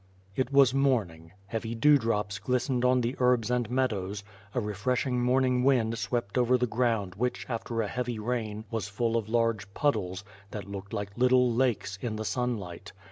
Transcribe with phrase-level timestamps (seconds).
[0.35, 4.23] It was morning; heavy dewdrops glistened on the herbs and meadows;
[4.55, 9.15] a refreshing morning wind swept over the ground which after a heavy rain was full
[9.15, 12.93] of large puddles, that looked like little lakes, in the sunlight.